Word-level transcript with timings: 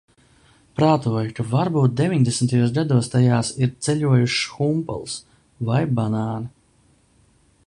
Prātoju, 0.79 1.33
ka 1.39 1.45
varbūt 1.51 1.93
deviņdesmitajos 2.01 2.73
gados 2.79 3.11
tajās 3.17 3.53
ir 3.67 3.77
ceļojušas 3.89 4.49
humpalas 4.57 5.21
vai 5.71 5.87
banāni. 6.03 6.55